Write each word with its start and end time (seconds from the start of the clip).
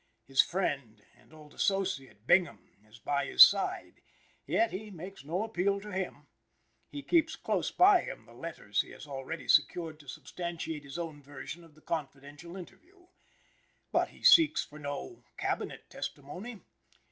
His 0.25 0.41
friend 0.41 0.99
and 1.15 1.31
old 1.31 1.53
associate, 1.53 2.25
Bingham, 2.25 2.71
is 2.83 2.97
by 2.97 3.27
his 3.27 3.43
side, 3.43 4.01
yet 4.47 4.71
he 4.71 4.89
makes 4.89 5.23
no 5.23 5.43
appeal 5.43 5.79
to 5.79 5.91
him. 5.91 6.25
He 6.89 7.03
keeps 7.03 7.35
close 7.35 7.69
by 7.69 8.01
him 8.01 8.25
the 8.25 8.33
letters 8.33 8.81
he 8.81 8.89
has 8.93 9.05
already 9.05 9.47
secured 9.47 9.99
to 9.99 10.07
substantiate 10.09 10.85
his 10.85 10.97
own 10.97 11.21
version 11.21 11.63
of 11.63 11.75
the 11.75 11.81
confidential 11.81 12.57
interview. 12.57 13.09
But 13.91 14.07
he 14.09 14.23
seeks 14.23 14.65
for 14.65 14.79
no 14.79 15.23
Cabinet 15.37 15.87
testimony. 15.87 16.61